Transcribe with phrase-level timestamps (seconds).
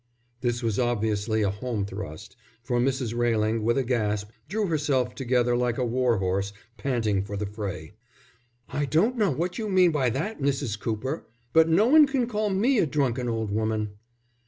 [0.39, 3.15] This was obviously a home thrust, for Mrs.
[3.15, 7.93] Railing, with a gasp, drew herself together like a war horse panting for the fray.
[8.67, 10.79] "I don't know what you mean by that, Mrs.
[10.79, 11.27] Cooper.
[11.53, 13.91] But no one can call me a drunken old woman."